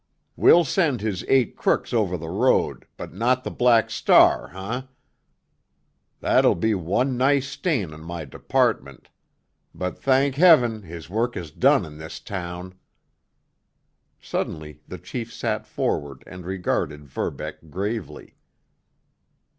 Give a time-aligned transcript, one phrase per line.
[0.35, 4.81] We'll send his eight crooks over the road, but not the Black Star, eh?
[6.21, 9.09] That'll be one nice stain on my department!
[9.75, 12.73] But, thank Heaven, his work is done in this town!"
[14.19, 18.33] Suddenly the chief sat forward and regarded Verbeck gravely.